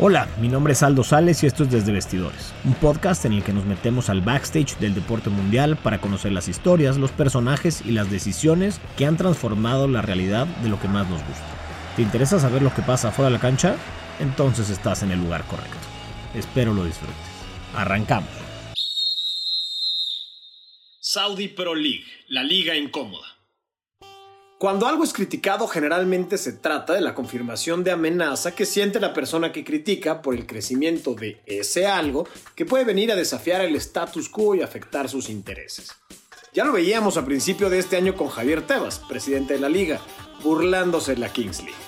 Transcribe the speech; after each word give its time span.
Hola, 0.00 0.28
mi 0.40 0.48
nombre 0.48 0.74
es 0.74 0.84
Aldo 0.84 1.02
Sales 1.02 1.42
y 1.42 1.48
esto 1.48 1.64
es 1.64 1.72
Desde 1.72 1.90
Vestidores, 1.90 2.54
un 2.62 2.74
podcast 2.74 3.24
en 3.24 3.32
el 3.32 3.42
que 3.42 3.52
nos 3.52 3.64
metemos 3.64 4.08
al 4.08 4.20
backstage 4.20 4.78
del 4.78 4.94
deporte 4.94 5.28
mundial 5.28 5.76
para 5.76 6.00
conocer 6.00 6.30
las 6.30 6.46
historias, 6.46 6.98
los 6.98 7.10
personajes 7.10 7.82
y 7.84 7.90
las 7.90 8.08
decisiones 8.08 8.80
que 8.96 9.06
han 9.06 9.16
transformado 9.16 9.88
la 9.88 10.00
realidad 10.00 10.46
de 10.46 10.68
lo 10.68 10.78
que 10.78 10.86
más 10.86 11.10
nos 11.10 11.20
gusta. 11.24 11.44
¿Te 11.96 12.02
interesa 12.02 12.38
saber 12.38 12.62
lo 12.62 12.72
que 12.72 12.82
pasa 12.82 13.10
fuera 13.10 13.28
de 13.28 13.34
la 13.34 13.40
cancha? 13.40 13.74
Entonces 14.20 14.70
estás 14.70 15.02
en 15.02 15.10
el 15.10 15.18
lugar 15.18 15.42
correcto. 15.46 15.76
Espero 16.32 16.72
lo 16.74 16.84
disfrutes. 16.84 17.16
Arrancamos. 17.74 18.30
Saudi 21.00 21.48
Pro 21.48 21.74
League, 21.74 22.04
la 22.28 22.44
liga 22.44 22.76
incómoda. 22.76 23.37
Cuando 24.58 24.88
algo 24.88 25.04
es 25.04 25.12
criticado 25.12 25.68
generalmente 25.68 26.36
se 26.36 26.52
trata 26.52 26.92
de 26.92 27.00
la 27.00 27.14
confirmación 27.14 27.84
de 27.84 27.92
amenaza 27.92 28.56
que 28.56 28.66
siente 28.66 28.98
la 28.98 29.14
persona 29.14 29.52
que 29.52 29.62
critica 29.62 30.20
por 30.20 30.34
el 30.34 30.46
crecimiento 30.46 31.14
de 31.14 31.40
ese 31.46 31.86
algo 31.86 32.26
que 32.56 32.66
puede 32.66 32.84
venir 32.84 33.12
a 33.12 33.14
desafiar 33.14 33.60
el 33.60 33.76
status 33.76 34.28
quo 34.28 34.56
y 34.56 34.62
afectar 34.62 35.08
sus 35.08 35.28
intereses. 35.28 35.92
Ya 36.52 36.64
lo 36.64 36.72
veíamos 36.72 37.16
a 37.16 37.24
principio 37.24 37.70
de 37.70 37.78
este 37.78 37.96
año 37.96 38.16
con 38.16 38.30
Javier 38.30 38.66
Tebas, 38.66 38.98
presidente 39.08 39.54
de 39.54 39.60
la 39.60 39.68
liga, 39.68 40.00
burlándose 40.42 41.14
de 41.14 41.20
la 41.20 41.32
Kings 41.32 41.60
League. 41.60 41.78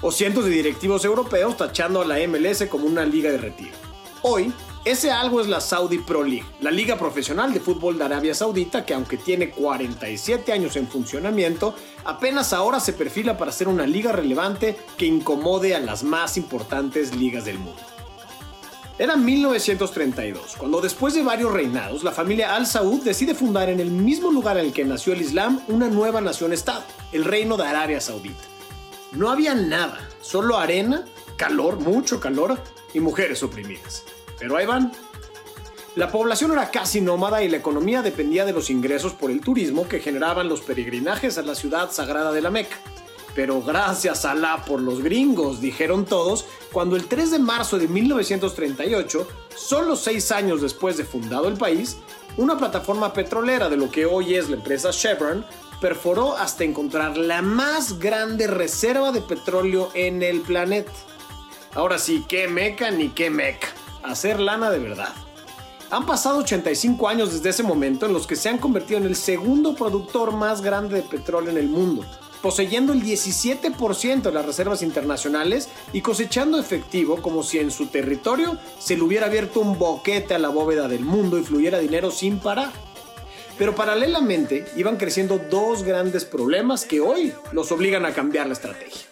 O 0.00 0.12
cientos 0.12 0.44
de 0.44 0.50
directivos 0.52 1.04
europeos 1.04 1.56
tachando 1.56 2.02
a 2.02 2.04
la 2.04 2.24
MLS 2.28 2.66
como 2.68 2.86
una 2.86 3.04
liga 3.04 3.32
de 3.32 3.38
retiro. 3.38 3.91
Hoy, 4.24 4.52
ese 4.84 5.10
algo 5.10 5.40
es 5.40 5.48
la 5.48 5.60
Saudi 5.60 5.98
Pro 5.98 6.22
League, 6.22 6.46
la 6.60 6.70
liga 6.70 6.96
profesional 6.96 7.52
de 7.52 7.58
fútbol 7.58 7.98
de 7.98 8.04
Arabia 8.04 8.36
Saudita 8.36 8.86
que 8.86 8.94
aunque 8.94 9.16
tiene 9.16 9.50
47 9.50 10.52
años 10.52 10.76
en 10.76 10.86
funcionamiento, 10.86 11.74
apenas 12.04 12.52
ahora 12.52 12.78
se 12.78 12.92
perfila 12.92 13.36
para 13.36 13.50
ser 13.50 13.66
una 13.66 13.84
liga 13.84 14.12
relevante 14.12 14.78
que 14.96 15.06
incomode 15.06 15.74
a 15.74 15.80
las 15.80 16.04
más 16.04 16.36
importantes 16.36 17.16
ligas 17.16 17.44
del 17.44 17.58
mundo. 17.58 17.82
Era 18.96 19.16
1932, 19.16 20.54
cuando 20.56 20.80
después 20.80 21.14
de 21.14 21.24
varios 21.24 21.52
reinados, 21.52 22.04
la 22.04 22.12
familia 22.12 22.54
Al 22.54 22.66
Saud 22.66 23.02
decide 23.02 23.34
fundar 23.34 23.70
en 23.70 23.80
el 23.80 23.90
mismo 23.90 24.30
lugar 24.30 24.56
en 24.56 24.66
el 24.66 24.72
que 24.72 24.84
nació 24.84 25.14
el 25.14 25.22
Islam 25.22 25.60
una 25.66 25.88
nueva 25.88 26.20
nación-estado, 26.20 26.84
el 27.10 27.24
Reino 27.24 27.56
de 27.56 27.64
Arabia 27.64 28.00
Saudita. 28.00 28.44
No 29.10 29.30
había 29.30 29.56
nada, 29.56 29.98
solo 30.20 30.58
arena, 30.58 31.04
calor, 31.36 31.80
mucho 31.80 32.20
calor 32.20 32.56
y 32.94 33.00
mujeres 33.00 33.42
oprimidas. 33.42 34.04
Pero 34.38 34.56
ahí 34.56 34.66
van. 34.66 34.92
La 35.94 36.10
población 36.10 36.52
era 36.52 36.70
casi 36.70 37.02
nómada 37.02 37.42
y 37.42 37.48
la 37.48 37.58
economía 37.58 38.00
dependía 38.00 38.46
de 38.46 38.52
los 38.52 38.70
ingresos 38.70 39.12
por 39.12 39.30
el 39.30 39.40
turismo 39.40 39.86
que 39.86 40.00
generaban 40.00 40.48
los 40.48 40.62
peregrinajes 40.62 41.36
a 41.36 41.42
la 41.42 41.54
ciudad 41.54 41.90
sagrada 41.92 42.32
de 42.32 42.40
la 42.40 42.50
Meca. 42.50 42.78
Pero 43.34 43.62
gracias 43.62 44.24
a 44.24 44.32
Alá 44.32 44.64
por 44.66 44.80
los 44.80 45.02
gringos, 45.02 45.60
dijeron 45.60 46.04
todos, 46.04 46.46
cuando 46.72 46.96
el 46.96 47.06
3 47.06 47.32
de 47.32 47.38
marzo 47.38 47.78
de 47.78 47.88
1938, 47.88 49.28
solo 49.54 49.96
seis 49.96 50.30
años 50.32 50.60
después 50.60 50.96
de 50.96 51.04
fundado 51.04 51.48
el 51.48 51.56
país, 51.56 51.98
una 52.36 52.56
plataforma 52.56 53.12
petrolera 53.12 53.68
de 53.68 53.76
lo 53.76 53.90
que 53.90 54.06
hoy 54.06 54.34
es 54.34 54.48
la 54.48 54.56
empresa 54.56 54.90
Chevron 54.90 55.44
perforó 55.80 56.36
hasta 56.36 56.64
encontrar 56.64 57.18
la 57.18 57.42
más 57.42 57.98
grande 57.98 58.46
reserva 58.46 59.12
de 59.12 59.20
petróleo 59.20 59.90
en 59.94 60.22
el 60.22 60.40
planeta. 60.40 60.92
Ahora 61.74 61.98
sí, 61.98 62.24
qué 62.28 62.48
meca 62.48 62.90
ni 62.90 63.08
qué 63.08 63.30
meca 63.30 63.68
hacer 64.02 64.40
lana 64.40 64.70
de 64.70 64.78
verdad. 64.78 65.14
Han 65.90 66.06
pasado 66.06 66.38
85 66.38 67.08
años 67.08 67.32
desde 67.32 67.50
ese 67.50 67.62
momento 67.62 68.06
en 68.06 68.12
los 68.12 68.26
que 68.26 68.36
se 68.36 68.48
han 68.48 68.58
convertido 68.58 68.98
en 68.98 69.06
el 69.06 69.16
segundo 69.16 69.74
productor 69.74 70.32
más 70.32 70.60
grande 70.62 70.96
de 70.96 71.02
petróleo 71.02 71.50
en 71.50 71.58
el 71.58 71.68
mundo, 71.68 72.04
poseyendo 72.40 72.92
el 72.92 73.02
17% 73.02 74.22
de 74.22 74.32
las 74.32 74.46
reservas 74.46 74.82
internacionales 74.82 75.68
y 75.92 76.00
cosechando 76.00 76.58
efectivo 76.58 77.20
como 77.22 77.42
si 77.42 77.58
en 77.58 77.70
su 77.70 77.86
territorio 77.86 78.58
se 78.78 78.96
le 78.96 79.02
hubiera 79.02 79.26
abierto 79.26 79.60
un 79.60 79.78
boquete 79.78 80.34
a 80.34 80.38
la 80.38 80.48
bóveda 80.48 80.88
del 80.88 81.04
mundo 81.04 81.38
y 81.38 81.42
fluyera 81.42 81.78
dinero 81.78 82.10
sin 82.10 82.38
parar. 82.38 82.72
Pero 83.58 83.74
paralelamente 83.74 84.66
iban 84.76 84.96
creciendo 84.96 85.38
dos 85.38 85.82
grandes 85.82 86.24
problemas 86.24 86.84
que 86.84 87.00
hoy 87.00 87.32
los 87.52 87.70
obligan 87.70 88.06
a 88.06 88.12
cambiar 88.12 88.46
la 88.46 88.54
estrategia. 88.54 89.11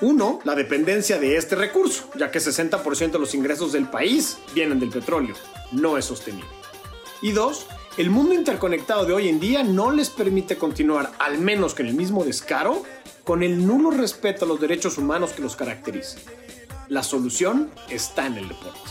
Uno, 0.00 0.40
la 0.44 0.54
dependencia 0.54 1.18
de 1.18 1.36
este 1.36 1.56
recurso, 1.56 2.10
ya 2.16 2.30
que 2.30 2.38
60% 2.38 3.10
de 3.10 3.18
los 3.18 3.34
ingresos 3.34 3.72
del 3.72 3.88
país 3.88 4.38
vienen 4.54 4.80
del 4.80 4.88
petróleo. 4.88 5.34
No 5.72 5.98
es 5.98 6.06
sostenible. 6.06 6.48
Y 7.20 7.32
dos, 7.32 7.66
el 7.98 8.08
mundo 8.08 8.32
interconectado 8.32 9.04
de 9.04 9.12
hoy 9.12 9.28
en 9.28 9.40
día 9.40 9.62
no 9.62 9.90
les 9.90 10.08
permite 10.08 10.56
continuar, 10.56 11.12
al 11.18 11.38
menos 11.38 11.74
con 11.74 11.86
el 11.86 11.92
mismo 11.92 12.24
descaro, 12.24 12.82
con 13.24 13.42
el 13.42 13.66
nulo 13.66 13.90
respeto 13.90 14.46
a 14.46 14.48
los 14.48 14.58
derechos 14.58 14.96
humanos 14.96 15.32
que 15.32 15.42
los 15.42 15.54
caracteriza. 15.54 16.18
La 16.88 17.02
solución 17.02 17.70
está 17.90 18.26
en 18.26 18.38
el 18.38 18.48
deporte. 18.48 18.90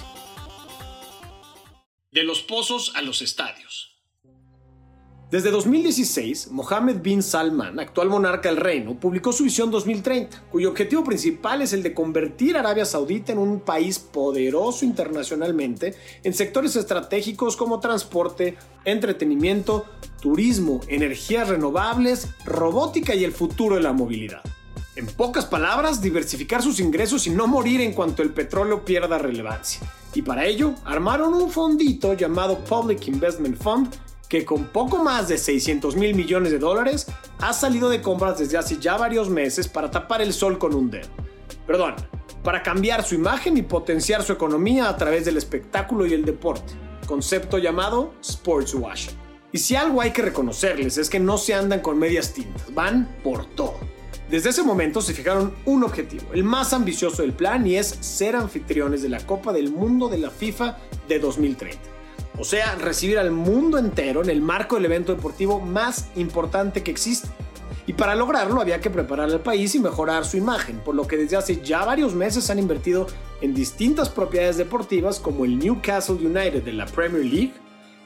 De 2.11 2.23
los 2.23 2.43
pozos 2.43 2.93
a 2.95 3.01
los 3.01 3.23
estadios. 3.23 3.98
Desde 5.31 5.51
2016, 5.51 6.49
Mohammed 6.49 7.03
bin 7.03 7.21
Salman, 7.21 7.79
actual 7.79 8.09
monarca 8.09 8.49
del 8.49 8.57
reino, 8.57 8.99
publicó 8.99 9.31
su 9.31 9.43
visión 9.43 9.69
2030, 9.69 10.45
cuyo 10.51 10.69
objetivo 10.69 11.03
principal 11.03 11.61
es 11.61 11.71
el 11.71 11.83
de 11.83 11.93
convertir 11.93 12.57
a 12.57 12.61
Arabia 12.61 12.83
Saudita 12.83 13.31
en 13.31 13.37
un 13.37 13.59
país 13.59 13.99
poderoso 13.99 14.85
internacionalmente 14.85 15.93
en 16.23 16.33
sectores 16.33 16.75
estratégicos 16.75 17.55
como 17.55 17.79
transporte, 17.79 18.57
entretenimiento, 18.85 19.85
turismo, 20.19 20.81
energías 20.87 21.47
renovables, 21.47 22.29
robótica 22.43 23.13
y 23.13 23.23
el 23.23 23.31
futuro 23.31 23.75
de 23.75 23.83
la 23.83 23.93
movilidad. 23.93 24.41
En 24.95 25.05
pocas 25.05 25.45
palabras, 25.45 26.01
diversificar 26.01 26.63
sus 26.63 26.79
ingresos 26.79 27.27
y 27.27 27.29
no 27.29 27.45
morir 27.45 27.81
en 27.81 27.93
cuanto 27.93 28.23
el 28.23 28.31
petróleo 28.31 28.83
pierda 28.83 29.19
relevancia. 29.19 29.81
Y 30.15 30.23
para 30.23 30.47
ello, 30.47 30.73
armaron 30.85 31.35
un 31.35 31.51
fondito 31.51 32.15
llamado 32.15 32.63
Public 32.65 33.07
Investment 33.07 33.61
Fund 33.61 33.95
que 34.29 34.45
con 34.45 34.65
poco 34.65 35.03
más 35.03 35.27
de 35.27 35.37
600 35.37 35.95
mil 35.95 36.15
millones 36.15 36.51
de 36.51 36.59
dólares 36.59 37.07
ha 37.39 37.51
salido 37.51 37.89
de 37.89 38.01
compras 38.01 38.37
desde 38.37 38.57
hace 38.57 38.77
ya 38.77 38.95
varios 38.95 39.27
meses 39.27 39.67
para 39.67 39.89
tapar 39.89 40.21
el 40.21 40.33
sol 40.33 40.59
con 40.59 40.75
un 40.75 40.91
dedo. 40.91 41.09
Perdón, 41.65 41.95
para 42.43 42.63
cambiar 42.63 43.03
su 43.03 43.15
imagen 43.15 43.57
y 43.57 43.63
potenciar 43.63 44.23
su 44.23 44.31
economía 44.31 44.87
a 44.87 44.95
través 44.95 45.25
del 45.25 45.37
espectáculo 45.37 46.05
y 46.05 46.13
el 46.13 46.23
deporte, 46.23 46.73
concepto 47.07 47.57
llamado 47.57 48.13
sports 48.21 48.75
washing. 48.75 49.17
Y 49.51 49.57
si 49.57 49.75
algo 49.75 49.99
hay 49.99 50.11
que 50.11 50.21
reconocerles 50.21 50.99
es 50.99 51.09
que 51.09 51.19
no 51.19 51.39
se 51.39 51.55
andan 51.55 51.79
con 51.79 51.97
medias 51.97 52.31
tintas, 52.33 52.71
van 52.73 53.17
por 53.23 53.45
todo. 53.47 53.79
Desde 54.29 54.51
ese 54.51 54.61
momento 54.61 55.01
se 55.01 55.15
fijaron 55.15 55.55
un 55.65 55.83
objetivo, 55.83 56.33
el 56.33 56.43
más 56.43 56.71
ambicioso 56.73 57.23
del 57.23 57.33
plan, 57.33 57.65
y 57.65 57.77
es 57.77 57.97
ser 58.01 58.35
anfitriones 58.35 59.01
de 59.01 59.09
la 59.09 59.25
Copa 59.25 59.51
del 59.51 59.71
Mundo 59.71 60.07
de 60.07 60.19
la 60.19 60.29
FIFA 60.29 60.77
de 61.07 61.17
2030. 61.17 61.98
O 62.39 62.45
sea, 62.45 62.75
recibir 62.75 63.19
al 63.19 63.31
mundo 63.31 63.77
entero 63.77 64.23
en 64.23 64.29
el 64.29 64.41
marco 64.41 64.75
del 64.75 64.85
evento 64.85 65.13
deportivo 65.13 65.59
más 65.59 66.09
importante 66.15 66.81
que 66.83 66.91
existe. 66.91 67.27
Y 67.85 67.93
para 67.93 68.15
lograrlo 68.15 68.61
había 68.61 68.79
que 68.79 68.89
preparar 68.89 69.29
al 69.29 69.41
país 69.41 69.75
y 69.75 69.79
mejorar 69.79 70.23
su 70.23 70.37
imagen, 70.37 70.79
por 70.79 70.95
lo 70.95 71.05
que 71.05 71.17
desde 71.17 71.35
hace 71.35 71.61
ya 71.61 71.83
varios 71.83 72.15
meses 72.15 72.49
han 72.49 72.59
invertido 72.59 73.07
en 73.41 73.53
distintas 73.53 74.09
propiedades 74.09 74.55
deportivas 74.57 75.19
como 75.19 75.43
el 75.43 75.59
Newcastle 75.59 76.15
United 76.15 76.63
de 76.63 76.71
la 76.71 76.85
Premier 76.85 77.25
League, 77.25 77.53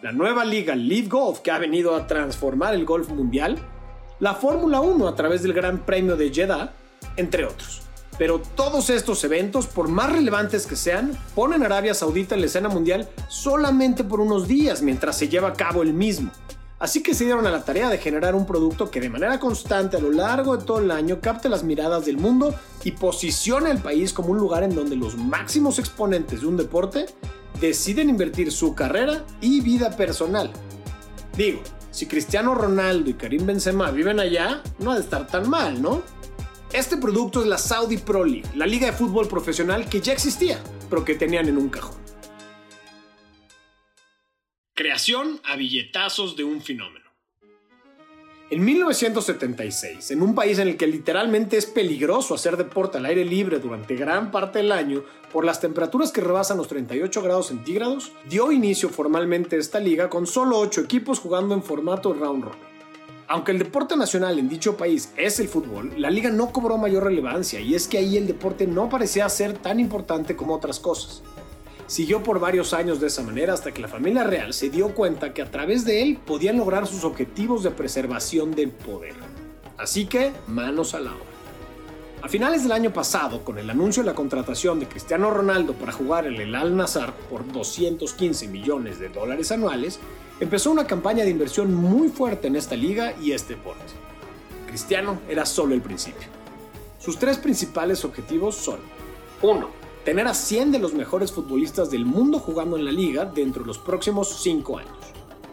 la 0.01 0.11
nueva 0.11 0.45
liga 0.45 0.73
Live 0.73 1.09
Golf 1.09 1.39
que 1.41 1.51
ha 1.51 1.59
venido 1.59 1.95
a 1.95 2.07
transformar 2.07 2.73
el 2.73 2.85
golf 2.85 3.09
mundial, 3.09 3.59
la 4.19 4.33
Fórmula 4.33 4.81
1 4.81 5.07
a 5.07 5.15
través 5.15 5.43
del 5.43 5.53
Gran 5.53 5.79
Premio 5.85 6.15
de 6.15 6.33
Jeddah, 6.33 6.73
entre 7.17 7.45
otros. 7.45 7.81
Pero 8.23 8.39
todos 8.39 8.89
estos 8.89 9.21
eventos, 9.25 9.67
por 9.67 9.89
más 9.89 10.09
relevantes 10.09 10.65
que 10.65 10.77
sean, 10.77 11.11
ponen 11.35 11.61
a 11.61 11.65
Arabia 11.65 11.93
Saudita 11.93 12.35
en 12.35 12.39
la 12.39 12.47
escena 12.47 12.69
mundial 12.69 13.09
solamente 13.27 14.05
por 14.05 14.21
unos 14.21 14.47
días 14.47 14.81
mientras 14.81 15.17
se 15.17 15.27
lleva 15.27 15.49
a 15.49 15.53
cabo 15.53 15.83
el 15.83 15.93
mismo. 15.93 16.31
Así 16.79 17.03
que 17.03 17.15
se 17.15 17.25
dieron 17.25 17.45
a 17.47 17.51
la 17.51 17.65
tarea 17.65 17.89
de 17.89 17.97
generar 17.97 18.33
un 18.33 18.45
producto 18.45 18.89
que 18.89 19.01
de 19.01 19.09
manera 19.09 19.41
constante 19.41 19.97
a 19.97 19.99
lo 19.99 20.09
largo 20.09 20.55
de 20.55 20.63
todo 20.63 20.79
el 20.79 20.91
año 20.91 21.19
capte 21.19 21.49
las 21.49 21.65
miradas 21.65 22.05
del 22.05 22.17
mundo 22.17 22.55
y 22.85 22.91
posicione 22.91 23.69
al 23.69 23.81
país 23.81 24.13
como 24.13 24.29
un 24.29 24.37
lugar 24.37 24.63
en 24.63 24.73
donde 24.73 24.95
los 24.95 25.17
máximos 25.17 25.77
exponentes 25.77 26.39
de 26.39 26.47
un 26.47 26.55
deporte 26.55 27.07
deciden 27.59 28.09
invertir 28.09 28.53
su 28.53 28.73
carrera 28.73 29.25
y 29.41 29.59
vida 29.59 29.97
personal. 29.97 30.49
Digo, 31.35 31.59
si 31.91 32.05
Cristiano 32.05 32.55
Ronaldo 32.55 33.09
y 33.09 33.15
Karim 33.15 33.45
Benzema 33.45 33.91
viven 33.91 34.21
allá, 34.21 34.63
no 34.79 34.91
ha 34.91 34.95
de 34.95 35.01
estar 35.01 35.27
tan 35.27 35.49
mal, 35.49 35.81
¿no? 35.81 36.03
Este 36.73 36.97
producto 36.97 37.41
es 37.41 37.45
la 37.45 37.59
Saudi 37.59 37.97
Pro 37.97 38.25
League, 38.25 38.49
la 38.55 38.65
liga 38.65 38.87
de 38.87 38.93
fútbol 38.93 39.27
profesional 39.27 39.87
que 39.87 40.01
ya 40.01 40.11
existía, 40.11 40.59
pero 40.89 41.05
que 41.05 41.13
tenían 41.13 41.47
en 41.47 41.59
un 41.59 41.69
cajón. 41.69 42.01
Creación 44.73 45.39
a 45.43 45.55
billetazos 45.55 46.35
de 46.35 46.43
un 46.43 46.61
fenómeno. 46.61 47.05
En 48.49 48.65
1976, 48.65 50.09
en 50.09 50.23
un 50.23 50.33
país 50.33 50.57
en 50.57 50.67
el 50.67 50.75
que 50.75 50.87
literalmente 50.87 51.57
es 51.57 51.67
peligroso 51.67 52.33
hacer 52.33 52.57
deporte 52.57 52.97
al 52.97 53.05
aire 53.05 53.23
libre 53.23 53.59
durante 53.59 53.95
gran 53.95 54.31
parte 54.31 54.57
del 54.57 54.71
año 54.71 55.03
por 55.31 55.45
las 55.45 55.61
temperaturas 55.61 56.11
que 56.11 56.21
rebasan 56.21 56.57
los 56.57 56.69
38 56.69 57.21
grados 57.21 57.47
centígrados, 57.47 58.13
dio 58.27 58.51
inicio 58.51 58.89
formalmente 58.89 59.57
esta 59.57 59.79
liga 59.79 60.09
con 60.09 60.25
solo 60.25 60.57
8 60.57 60.81
equipos 60.81 61.19
jugando 61.19 61.53
en 61.53 61.61
formato 61.61 62.13
round 62.15 62.45
robin. 62.45 62.72
Aunque 63.33 63.51
el 63.51 63.57
deporte 63.57 63.97
nacional 63.97 64.37
en 64.37 64.47
dicho 64.47 64.77
país 64.77 65.11
es 65.17 65.39
el 65.39 65.47
fútbol, 65.47 65.91
la 65.97 66.11
liga 66.11 66.29
no 66.29 66.51
cobró 66.51 66.77
mayor 66.77 67.05
relevancia 67.05 67.59
y 67.59 67.73
es 67.73 67.87
que 67.87 67.97
ahí 67.97 68.15
el 68.15 68.27
deporte 68.27 68.67
no 68.67 68.89
parecía 68.89 69.27
ser 69.27 69.57
tan 69.57 69.79
importante 69.79 70.35
como 70.35 70.53
otras 70.53 70.79
cosas. 70.79 71.23
Siguió 71.87 72.21
por 72.21 72.39
varios 72.39 72.75
años 72.75 72.99
de 72.99 73.07
esa 73.07 73.23
manera 73.23 73.55
hasta 73.55 73.71
que 73.71 73.81
la 73.81 73.87
familia 73.87 74.23
real 74.23 74.53
se 74.53 74.69
dio 74.69 74.93
cuenta 74.93 75.33
que 75.33 75.41
a 75.41 75.49
través 75.49 75.83
de 75.83 76.03
él 76.03 76.19
podían 76.23 76.57
lograr 76.57 76.85
sus 76.85 77.03
objetivos 77.03 77.63
de 77.63 77.71
preservación 77.71 78.51
del 78.51 78.69
poder. 78.69 79.15
Así 79.79 80.05
que, 80.05 80.31
manos 80.45 80.93
a 80.93 80.99
la 80.99 81.13
obra. 81.13 81.25
A 82.21 82.29
finales 82.29 82.61
del 82.61 82.71
año 82.71 82.93
pasado, 82.93 83.43
con 83.43 83.57
el 83.57 83.67
anuncio 83.67 84.03
de 84.03 84.09
la 84.11 84.15
contratación 84.15 84.79
de 84.79 84.87
Cristiano 84.87 85.31
Ronaldo 85.31 85.73
para 85.73 85.91
jugar 85.91 86.27
en 86.27 86.39
el 86.39 86.53
Al 86.53 86.77
Nazar 86.77 87.15
por 87.31 87.51
215 87.51 88.47
millones 88.47 88.99
de 88.99 89.09
dólares 89.09 89.51
anuales, 89.51 89.99
empezó 90.43 90.71
una 90.71 90.85
campaña 90.85 91.23
de 91.23 91.29
inversión 91.29 91.73
muy 91.73 92.09
fuerte 92.09 92.47
en 92.47 92.55
esta 92.55 92.75
liga 92.75 93.13
y 93.21 93.31
este 93.31 93.55
deporte. 93.55 93.93
Cristiano 94.67 95.19
era 95.29 95.45
solo 95.45 95.73
el 95.73 95.81
principio. 95.81 96.27
Sus 96.99 97.17
tres 97.17 97.37
principales 97.37 98.03
objetivos 98.05 98.55
son 98.55 98.79
1. 99.41 99.69
Tener 100.03 100.27
a 100.27 100.33
100 100.33 100.73
de 100.73 100.79
los 100.79 100.93
mejores 100.93 101.31
futbolistas 101.31 101.89
del 101.89 102.05
mundo 102.05 102.39
jugando 102.39 102.77
en 102.77 102.85
la 102.85 102.91
liga 102.91 103.25
dentro 103.25 103.63
de 103.63 103.67
los 103.67 103.77
próximos 103.77 104.41
5 104.41 104.77
años. 104.79 104.97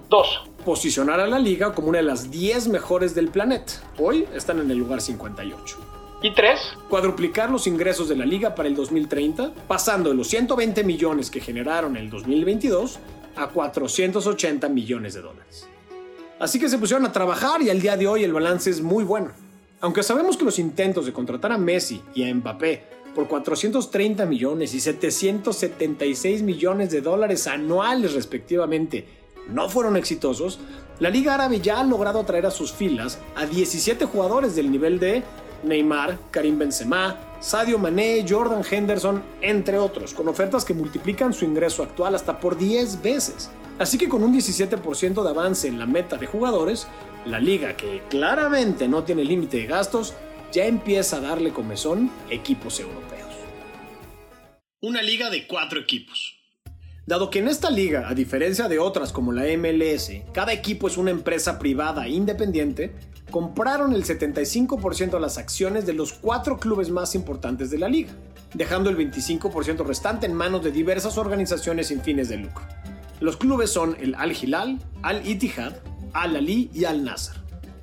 2. 0.08 0.40
Posicionar 0.64 1.20
a 1.20 1.26
la 1.28 1.38
liga 1.38 1.72
como 1.72 1.88
una 1.88 1.98
de 1.98 2.04
las 2.04 2.30
10 2.30 2.68
mejores 2.68 3.14
del 3.14 3.28
planeta. 3.28 3.74
Hoy 3.96 4.26
están 4.34 4.58
en 4.58 4.70
el 4.70 4.78
lugar 4.78 5.00
58. 5.00 5.76
Y 6.22 6.34
3. 6.34 6.60
Cuadruplicar 6.88 7.48
los 7.50 7.66
ingresos 7.66 8.08
de 8.08 8.16
la 8.16 8.26
liga 8.26 8.54
para 8.54 8.68
el 8.68 8.74
2030, 8.74 9.54
pasando 9.68 10.10
de 10.10 10.16
los 10.16 10.26
120 10.28 10.82
millones 10.82 11.30
que 11.30 11.40
generaron 11.40 11.96
en 11.96 12.04
el 12.04 12.10
2022 12.10 12.98
a 13.36 13.48
480 13.48 14.68
millones 14.68 15.14
de 15.14 15.22
dólares. 15.22 15.66
Así 16.38 16.58
que 16.58 16.68
se 16.68 16.78
pusieron 16.78 17.04
a 17.06 17.12
trabajar 17.12 17.62
y 17.62 17.70
al 17.70 17.80
día 17.80 17.96
de 17.96 18.06
hoy 18.06 18.24
el 18.24 18.32
balance 18.32 18.70
es 18.70 18.80
muy 18.80 19.04
bueno. 19.04 19.30
Aunque 19.80 20.02
sabemos 20.02 20.36
que 20.36 20.44
los 20.44 20.58
intentos 20.58 21.06
de 21.06 21.12
contratar 21.12 21.52
a 21.52 21.58
Messi 21.58 22.02
y 22.14 22.28
a 22.28 22.34
Mbappé 22.34 22.82
por 23.14 23.28
430 23.28 24.24
millones 24.26 24.74
y 24.74 24.80
776 24.80 26.42
millones 26.42 26.90
de 26.90 27.00
dólares 27.00 27.46
anuales 27.46 28.14
respectivamente 28.14 29.06
no 29.48 29.68
fueron 29.68 29.96
exitosos, 29.96 30.60
la 31.00 31.10
Liga 31.10 31.34
Árabe 31.34 31.60
ya 31.60 31.80
ha 31.80 31.84
logrado 31.84 32.20
atraer 32.20 32.46
a 32.46 32.50
sus 32.50 32.72
filas 32.72 33.18
a 33.34 33.46
17 33.46 34.04
jugadores 34.04 34.54
del 34.54 34.70
nivel 34.70 34.98
de 35.00 35.22
Neymar, 35.64 36.18
Karim 36.30 36.58
Benzema, 36.58 37.18
Sadio 37.40 37.78
Mané, 37.78 38.26
Jordan 38.28 38.62
Henderson, 38.70 39.22
entre 39.40 39.78
otros, 39.78 40.12
con 40.12 40.28
ofertas 40.28 40.62
que 40.62 40.74
multiplican 40.74 41.32
su 41.32 41.46
ingreso 41.46 41.82
actual 41.82 42.14
hasta 42.14 42.38
por 42.38 42.58
10 42.58 43.00
veces. 43.00 43.50
Así 43.78 43.96
que 43.96 44.10
con 44.10 44.22
un 44.22 44.34
17% 44.34 45.22
de 45.22 45.30
avance 45.30 45.66
en 45.66 45.78
la 45.78 45.86
meta 45.86 46.18
de 46.18 46.26
jugadores, 46.26 46.86
la 47.24 47.40
liga, 47.40 47.78
que 47.78 48.02
claramente 48.10 48.88
no 48.88 49.04
tiene 49.04 49.24
límite 49.24 49.56
de 49.56 49.66
gastos, 49.66 50.12
ya 50.52 50.66
empieza 50.66 51.16
a 51.16 51.20
darle 51.20 51.50
comezón 51.50 52.10
equipos 52.28 52.78
europeos. 52.78 53.32
Una 54.82 55.00
liga 55.00 55.30
de 55.30 55.46
cuatro 55.46 55.80
equipos. 55.80 56.36
Dado 57.06 57.30
que 57.30 57.38
en 57.38 57.48
esta 57.48 57.70
liga, 57.70 58.06
a 58.06 58.14
diferencia 58.14 58.68
de 58.68 58.78
otras 58.78 59.12
como 59.12 59.32
la 59.32 59.44
MLS, 59.56 60.12
cada 60.34 60.52
equipo 60.52 60.88
es 60.88 60.98
una 60.98 61.10
empresa 61.10 61.58
privada 61.58 62.06
independiente, 62.06 62.94
compraron 63.30 63.92
el 63.94 64.04
75% 64.04 65.10
de 65.10 65.20
las 65.20 65.38
acciones 65.38 65.86
de 65.86 65.92
los 65.92 66.12
cuatro 66.12 66.58
clubes 66.58 66.90
más 66.90 67.14
importantes 67.14 67.70
de 67.70 67.78
la 67.78 67.88
liga, 67.88 68.12
dejando 68.54 68.90
el 68.90 68.96
25% 68.98 69.84
restante 69.84 70.26
en 70.26 70.34
manos 70.34 70.62
de 70.64 70.72
diversas 70.72 71.18
organizaciones 71.18 71.88
sin 71.88 72.00
fines 72.00 72.28
de 72.28 72.38
lucro. 72.38 72.64
Los 73.20 73.36
clubes 73.36 73.70
son 73.70 73.96
el 74.00 74.14
Al 74.14 74.32
Hilal, 74.32 74.78
Al 75.02 75.26
Ittihad, 75.26 75.74
Al 76.12 76.36
Ali 76.36 76.70
y 76.72 76.84
Al 76.84 77.04
Nasser, 77.04 77.36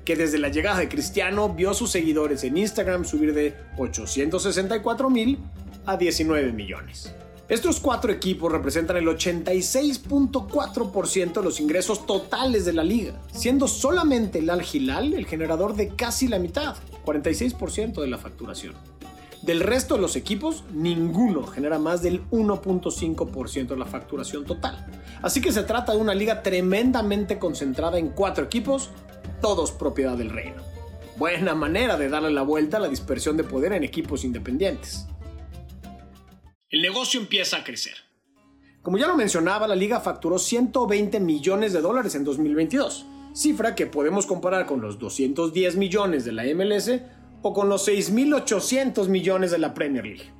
que 0.04 0.16
desde 0.16 0.38
la 0.38 0.48
llegada 0.48 0.78
de 0.78 0.88
Cristiano 0.88 1.48
vio 1.48 1.70
a 1.70 1.74
sus 1.74 1.90
seguidores 1.90 2.44
en 2.44 2.56
Instagram 2.56 3.04
subir 3.04 3.34
de 3.34 3.54
864 3.76 5.10
mil 5.10 5.38
a 5.86 5.96
19 5.96 6.52
millones. 6.52 7.14
Estos 7.48 7.80
cuatro 7.80 8.12
equipos 8.12 8.52
representan 8.52 8.98
el 8.98 9.06
86.4% 9.06 11.32
de 11.32 11.42
los 11.42 11.58
ingresos 11.60 12.04
totales 12.04 12.66
de 12.66 12.74
la 12.74 12.84
liga, 12.84 13.14
siendo 13.32 13.66
solamente 13.68 14.40
el 14.40 14.50
Al 14.50 14.62
Hilal 14.70 15.14
el 15.14 15.24
generador 15.24 15.74
de 15.74 15.88
casi 15.88 16.28
la 16.28 16.38
mitad, 16.38 16.76
46% 17.06 18.02
de 18.02 18.06
la 18.06 18.18
facturación. 18.18 18.74
Del 19.40 19.60
resto 19.60 19.94
de 19.94 20.02
los 20.02 20.14
equipos, 20.14 20.64
ninguno 20.74 21.46
genera 21.46 21.78
más 21.78 22.02
del 22.02 22.22
1.5% 22.28 23.68
de 23.68 23.78
la 23.78 23.86
facturación 23.86 24.44
total. 24.44 24.86
Así 25.22 25.40
que 25.40 25.50
se 25.50 25.62
trata 25.62 25.94
de 25.94 26.02
una 26.02 26.14
liga 26.14 26.42
tremendamente 26.42 27.38
concentrada 27.38 27.98
en 27.98 28.10
cuatro 28.10 28.44
equipos, 28.44 28.90
todos 29.40 29.72
propiedad 29.72 30.18
del 30.18 30.28
reino. 30.28 30.62
Buena 31.16 31.54
manera 31.54 31.96
de 31.96 32.10
darle 32.10 32.30
la 32.30 32.42
vuelta 32.42 32.76
a 32.76 32.80
la 32.80 32.88
dispersión 32.88 33.38
de 33.38 33.44
poder 33.44 33.72
en 33.72 33.84
equipos 33.84 34.22
independientes 34.22 35.06
el 36.70 36.82
negocio 36.82 37.18
empieza 37.18 37.56
a 37.56 37.64
crecer. 37.64 37.94
Como 38.82 38.98
ya 38.98 39.06
lo 39.06 39.16
mencionaba, 39.16 39.66
la 39.66 39.74
liga 39.74 40.00
facturó 40.00 40.38
120 40.38 41.18
millones 41.18 41.72
de 41.72 41.80
dólares 41.80 42.14
en 42.14 42.24
2022, 42.24 43.06
cifra 43.32 43.74
que 43.74 43.86
podemos 43.86 44.26
comparar 44.26 44.66
con 44.66 44.82
los 44.82 44.98
210 44.98 45.76
millones 45.76 46.26
de 46.26 46.32
la 46.32 46.44
MLS 46.54 46.90
o 47.40 47.54
con 47.54 47.70
los 47.70 47.88
6.800 47.88 49.08
millones 49.08 49.50
de 49.50 49.58
la 49.58 49.72
Premier 49.72 50.04
League. 50.04 50.30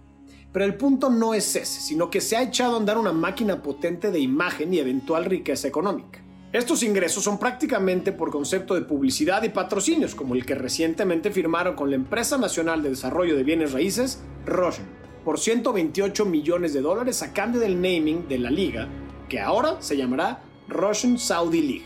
Pero 0.53 0.67
el 0.67 0.75
punto 0.75 1.09
no 1.09 1.33
es 1.33 1.57
ese, 1.57 1.81
sino 1.81 2.11
que 2.11 2.21
se 2.21 2.37
ha 2.37 2.43
echado 2.43 2.75
a 2.75 2.79
andar 2.79 2.99
una 2.99 3.13
máquina 3.13 3.63
potente 3.63 4.11
de 4.11 4.19
imagen 4.19 4.75
y 4.75 4.81
eventual 4.81 5.25
riqueza 5.25 5.69
económica. 5.69 6.23
Estos 6.53 6.83
ingresos 6.83 7.25
son 7.25 7.39
prácticamente 7.39 8.13
por 8.13 8.31
concepto 8.31 8.75
de 8.75 8.83
publicidad 8.83 9.43
y 9.45 9.51
patrocinios, 9.51 10.15
como 10.15 10.35
el 10.35 10.45
que 10.45 10.55
recientemente 10.55 11.31
firmaron 11.31 11.75
con 11.75 11.89
la 11.89 11.97
Empresa 11.97 12.37
Nacional 12.37 12.83
de 12.83 12.91
Desarrollo 12.91 13.37
de 13.37 13.45
Bienes 13.45 13.73
Raíces, 13.73 14.23
Roshan 14.45 14.98
por 15.29 15.39
128 15.39 16.25
millones 16.25 16.73
de 16.73 16.81
dólares 16.81 17.21
a 17.21 17.35
cambio 17.35 17.61
del 17.61 17.75
naming 17.75 18.29
de 18.29 18.39
la 18.39 18.49
liga, 18.49 18.89
que 19.29 19.39
ahora 19.39 19.77
se 19.79 19.95
llamará 19.95 20.43
Russian 20.69 21.19
Saudi 21.19 21.61
League. 21.61 21.85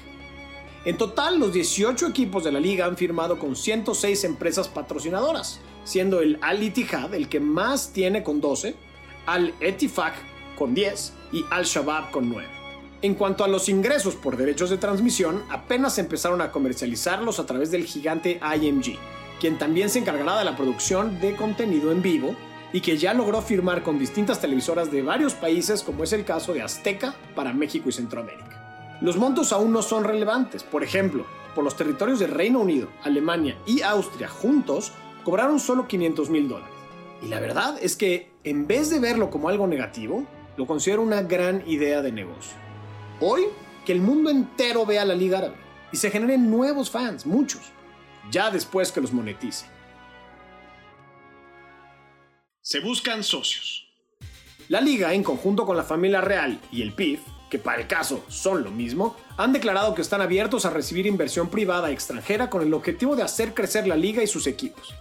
En 0.85 0.97
total, 0.97 1.41
los 1.41 1.53
18 1.53 2.07
equipos 2.07 2.45
de 2.45 2.53
la 2.53 2.61
liga 2.61 2.87
han 2.87 2.97
firmado 2.97 3.41
con 3.41 3.57
106 3.57 4.23
empresas 4.23 4.69
patrocinadoras, 4.69 5.59
siendo 5.83 6.21
el 6.21 6.39
Al 6.41 6.63
Ittihad 6.63 7.15
el 7.15 7.29
que 7.29 7.41
más 7.41 7.93
tiene 7.93 8.23
con 8.23 8.41
12, 8.41 8.77
Al 9.27 9.53
Etifak 9.59 10.15
con 10.57 10.73
10 10.73 11.13
y 11.33 11.45
Al 11.51 11.65
Shabab 11.65 12.13
con 12.13 12.29
9. 12.29 12.47
En 13.03 13.17
cuanto 13.17 13.43
a 13.43 13.49
los 13.49 13.69
ingresos 13.69 14.15
por 14.15 14.37
derechos 14.37 14.71
de 14.71 14.79
transmisión, 14.79 15.43
apenas 15.51 15.99
empezaron 15.99 16.43
a 16.43 16.53
comercializarlos 16.53 17.41
a 17.41 17.47
través 17.47 17.73
del 17.73 17.87
gigante 17.87 18.39
IMG, 18.41 19.01
quien 19.41 19.59
también 19.59 19.91
se 19.91 19.99
encargará 19.99 20.39
de 20.39 20.45
la 20.45 20.57
producción 20.57 21.21
de 21.21 21.35
contenido 21.35 21.91
en 21.91 22.03
vivo 22.03 22.37
y 22.73 22.81
que 22.81 22.97
ya 22.97 23.15
logró 23.15 23.43
firmar 23.43 23.83
con 23.83 23.99
distintas 23.99 24.41
televisoras 24.41 24.91
de 24.91 25.03
varios 25.03 25.35
países 25.35 25.83
como 25.83 26.05
es 26.05 26.13
el 26.13 26.25
caso 26.25 26.55
de 26.55 26.63
Azteca 26.63 27.15
para 27.35 27.53
México 27.53 27.89
y 27.89 27.93
Centroamérica. 27.93 28.99
Los 29.01 29.17
montos 29.17 29.53
aún 29.53 29.73
no 29.73 29.83
son 29.83 30.05
relevantes, 30.05 30.63
por 30.63 30.83
ejemplo, 30.83 31.27
por 31.55 31.65
los 31.65 31.77
territorios 31.77 32.19
de 32.19 32.27
Reino 32.27 32.61
Unido, 32.61 32.89
Alemania 33.03 33.59
y 33.67 33.83
Austria 33.83 34.29
juntos 34.29 34.93
cobraron 35.25 35.61
solo 35.61 35.87
500 35.87 36.31
mil 36.31 36.49
dólares. 36.49 36.75
Y 37.23 37.27
la 37.27 37.41
verdad 37.41 37.77
es 37.81 37.97
que 37.97 38.31
en 38.45 38.67
vez 38.67 38.91
de 38.91 38.99
verlo 38.99 39.31
como 39.31 39.49
algo 39.49 39.67
negativo, 39.67 40.25
lo 40.57 40.67
considero 40.67 41.03
una 41.03 41.23
gran 41.23 41.63
idea 41.67 42.03
de 42.03 42.13
negocio. 42.13 42.57
Hoy, 43.21 43.43
que 43.85 43.93
el 43.93 44.01
mundo 44.01 44.31
entero 44.31 44.85
vea 44.87 45.05
la 45.05 45.15
Liga 45.15 45.39
Árabe 45.39 45.57
y 45.93 45.97
se 45.97 46.11
generen 46.11 46.51
nuevos 46.51 46.91
fans, 46.91 47.27
muchos, 47.27 47.63
ya 48.31 48.51
después 48.51 48.91
que 48.93 49.01
los 49.01 49.13
monetice. 49.13 49.67
Se 52.65 52.79
buscan 52.79 53.25
socios. 53.25 53.89
La 54.69 54.81
liga, 54.81 55.13
en 55.15 55.25
conjunto 55.25 55.67
con 55.67 55.77
la 55.77 55.83
familia 55.83 56.21
real 56.21 56.61
y 56.71 56.83
el 56.83 56.95
PIF, 56.95 57.19
que 57.51 57.59
para 57.59 57.81
el 57.81 57.89
caso 57.89 58.23
son 58.29 58.63
lo 58.63 58.71
mismo, 58.71 59.17
han 59.37 59.53
declarado 59.53 59.97
que 59.97 60.01
están 60.01 60.21
abiertos 60.21 60.65
a 60.65 60.71
recibir 60.71 61.09
inversión 61.09 61.49
privada 61.49 61.91
extranjera 61.91 62.51
con 62.51 62.63
el 62.63 62.73
objetivo 62.73 63.17
de 63.17 63.25
hacer 63.25 63.53
crecer 63.53 63.89
la 63.89 63.97
liga 63.97 64.23
y 64.23 64.29
sus 64.29 64.47
equipos. 64.47 64.95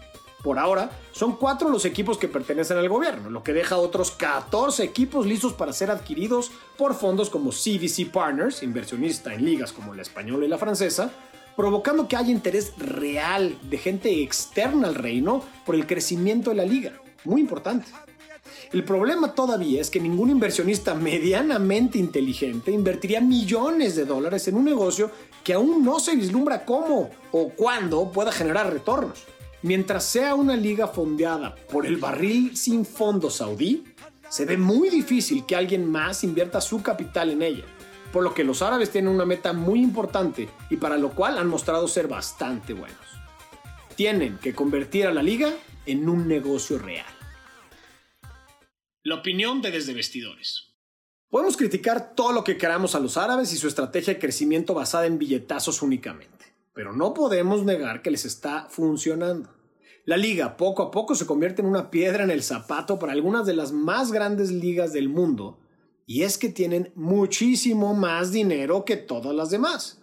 Por 0.43 0.57
ahora, 0.57 0.89
son 1.11 1.35
cuatro 1.35 1.69
los 1.69 1.85
equipos 1.85 2.17
que 2.17 2.27
pertenecen 2.27 2.79
al 2.79 2.89
gobierno, 2.89 3.29
lo 3.29 3.43
que 3.43 3.53
deja 3.53 3.77
otros 3.77 4.09
14 4.09 4.83
equipos 4.83 5.27
listos 5.27 5.53
para 5.53 5.71
ser 5.71 5.91
adquiridos 5.91 6.51
por 6.79 6.95
fondos 6.95 7.29
como 7.29 7.51
CVC 7.51 8.11
Partners, 8.11 8.63
inversionista 8.63 9.35
en 9.35 9.45
ligas 9.45 9.71
como 9.71 9.93
la 9.93 10.01
española 10.01 10.47
y 10.47 10.49
la 10.49 10.57
francesa, 10.57 11.11
provocando 11.55 12.07
que 12.07 12.15
haya 12.15 12.31
interés 12.31 12.73
real 12.79 13.55
de 13.61 13.77
gente 13.77 14.23
externa 14.23 14.87
al 14.87 14.95
reino 14.95 15.43
por 15.63 15.75
el 15.75 15.85
crecimiento 15.85 16.49
de 16.49 16.55
la 16.55 16.65
liga 16.65 17.00
muy 17.23 17.41
importante. 17.41 17.87
El 18.71 18.83
problema 18.83 19.33
todavía 19.33 19.81
es 19.81 19.89
que 19.89 19.99
ningún 19.99 20.29
inversionista 20.29 20.95
medianamente 20.95 21.97
inteligente 21.97 22.71
invertiría 22.71 23.21
millones 23.21 23.95
de 23.95 24.05
dólares 24.05 24.47
en 24.47 24.55
un 24.55 24.65
negocio 24.65 25.11
que 25.43 25.53
aún 25.53 25.83
no 25.83 25.99
se 25.99 26.15
vislumbra 26.15 26.65
cómo 26.65 27.09
o 27.31 27.49
cuándo 27.49 28.11
pueda 28.11 28.31
generar 28.31 28.71
retornos. 28.71 29.25
Mientras 29.63 30.05
sea 30.05 30.35
una 30.35 30.55
liga 30.55 30.87
fondeada 30.87 31.55
por 31.71 31.85
el 31.85 31.97
barril 31.97 32.57
sin 32.57 32.85
fondo 32.85 33.29
saudí, 33.29 33.83
se 34.29 34.45
ve 34.45 34.57
muy 34.57 34.89
difícil 34.89 35.45
que 35.45 35.55
alguien 35.55 35.89
más 35.89 36.23
invierta 36.23 36.61
su 36.61 36.81
capital 36.81 37.29
en 37.29 37.41
ella. 37.41 37.65
por 38.11 38.23
lo 38.23 38.33
que 38.33 38.43
los 38.43 38.61
árabes 38.61 38.91
tienen 38.91 39.13
una 39.13 39.25
meta 39.25 39.53
muy 39.53 39.81
importante 39.81 40.49
y 40.69 40.75
para 40.75 40.97
lo 40.97 41.11
cual 41.11 41.37
han 41.37 41.47
mostrado 41.47 41.87
ser 41.87 42.09
bastante 42.09 42.73
buenos. 42.73 42.97
Tienen 43.95 44.37
que 44.37 44.53
convertir 44.53 45.07
a 45.07 45.13
la 45.13 45.23
liga 45.23 45.49
en 45.85 46.07
un 46.07 46.27
negocio 46.27 46.77
real. 46.77 47.05
La 49.03 49.15
opinión 49.15 49.61
de 49.61 49.71
Desde 49.71 49.93
Vestidores. 49.93 50.75
Podemos 51.29 51.57
criticar 51.57 52.13
todo 52.13 52.33
lo 52.33 52.43
que 52.43 52.57
queramos 52.57 52.93
a 52.93 52.99
los 52.99 53.17
árabes 53.17 53.53
y 53.53 53.57
su 53.57 53.67
estrategia 53.67 54.13
de 54.13 54.19
crecimiento 54.19 54.73
basada 54.73 55.05
en 55.05 55.17
billetazos 55.17 55.81
únicamente, 55.81 56.53
pero 56.73 56.93
no 56.93 57.13
podemos 57.13 57.63
negar 57.63 58.01
que 58.01 58.11
les 58.11 58.25
está 58.25 58.67
funcionando. 58.69 59.49
La 60.05 60.17
liga 60.17 60.57
poco 60.57 60.83
a 60.83 60.91
poco 60.91 61.15
se 61.15 61.25
convierte 61.25 61.61
en 61.61 61.67
una 61.67 61.89
piedra 61.89 62.23
en 62.23 62.31
el 62.31 62.43
zapato 62.43 62.99
para 62.99 63.13
algunas 63.13 63.45
de 63.45 63.53
las 63.53 63.71
más 63.71 64.11
grandes 64.11 64.51
ligas 64.51 64.93
del 64.93 65.09
mundo, 65.09 65.59
y 66.05 66.23
es 66.23 66.37
que 66.37 66.49
tienen 66.49 66.91
muchísimo 66.95 67.93
más 67.93 68.31
dinero 68.31 68.83
que 68.83 68.97
todas 68.97 69.33
las 69.33 69.49
demás, 69.49 70.00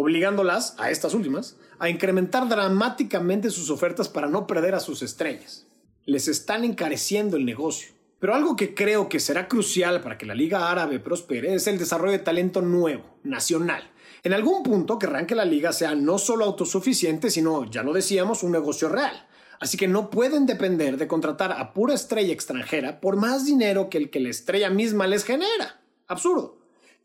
obligándolas, 0.00 0.74
a 0.78 0.90
estas 0.90 1.14
últimas, 1.14 1.56
a 1.78 1.88
incrementar 1.88 2.48
dramáticamente 2.48 3.50
sus 3.50 3.70
ofertas 3.70 4.08
para 4.08 4.28
no 4.28 4.46
perder 4.46 4.74
a 4.74 4.80
sus 4.80 5.02
estrellas. 5.02 5.66
Les 6.04 6.28
están 6.28 6.64
encareciendo 6.64 7.36
el 7.36 7.44
negocio. 7.44 7.90
Pero 8.18 8.34
algo 8.34 8.56
que 8.56 8.74
creo 8.74 9.08
que 9.08 9.20
será 9.20 9.46
crucial 9.46 10.00
para 10.00 10.16
que 10.16 10.26
la 10.26 10.34
Liga 10.34 10.70
Árabe 10.70 11.00
prospere 11.00 11.54
es 11.54 11.66
el 11.66 11.78
desarrollo 11.78 12.12
de 12.12 12.20
talento 12.20 12.62
nuevo, 12.62 13.18
nacional. 13.22 13.90
En 14.22 14.32
algún 14.32 14.62
punto 14.62 14.98
querrán 14.98 15.26
que 15.26 15.34
la 15.34 15.44
liga 15.44 15.72
sea 15.72 15.94
no 15.94 16.18
solo 16.18 16.44
autosuficiente, 16.46 17.30
sino, 17.30 17.70
ya 17.70 17.84
lo 17.84 17.92
decíamos, 17.92 18.42
un 18.42 18.50
negocio 18.50 18.88
real. 18.88 19.28
Así 19.60 19.76
que 19.76 19.86
no 19.86 20.10
pueden 20.10 20.46
depender 20.46 20.96
de 20.96 21.06
contratar 21.06 21.52
a 21.52 21.72
pura 21.72 21.94
estrella 21.94 22.32
extranjera 22.32 23.00
por 23.00 23.16
más 23.16 23.44
dinero 23.44 23.88
que 23.88 23.98
el 23.98 24.10
que 24.10 24.20
la 24.20 24.30
estrella 24.30 24.68
misma 24.70 25.06
les 25.06 25.24
genera. 25.24 25.80
Absurdo. 26.08 26.55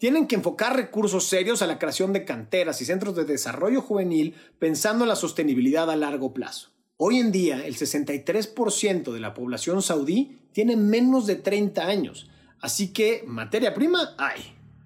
Tienen 0.02 0.26
que 0.26 0.34
enfocar 0.34 0.76
recursos 0.76 1.28
serios 1.28 1.62
a 1.62 1.68
la 1.68 1.78
creación 1.78 2.12
de 2.12 2.26
canteras 2.26 2.82
y 2.82 2.86
centros 2.86 3.16
de 3.16 3.24
desarrollo 3.24 3.84
juvenil 3.84 4.34
pensando 4.58 5.04
en 5.04 5.10
la 5.10 5.16
sostenibilidad 5.16 5.92
a 5.92 5.96
largo 5.96 6.34
plazo. 6.34 6.70
Hoy 6.98 7.20
en 7.20 7.32
día, 7.32 7.64
el 7.64 7.76
63% 7.76 9.12
de 9.12 9.20
la 9.20 9.36
población 9.36 9.84
saudí 9.84 10.40
tiene 10.54 10.76
menos 10.76 11.28
de 11.28 11.36
30 11.36 11.86
años, 11.86 12.32
así 12.62 12.92
que 12.92 13.24
materia 13.28 13.76
prima 13.76 14.16
hay. 14.18 14.42